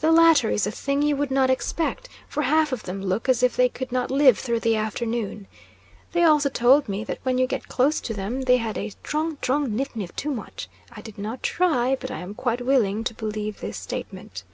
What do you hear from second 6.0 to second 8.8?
They also told me that when you got close to them, they had